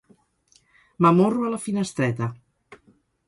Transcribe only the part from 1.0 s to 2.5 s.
M'amorro a la finestreta.